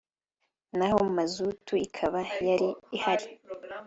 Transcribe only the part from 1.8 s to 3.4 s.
ikaba yari ihari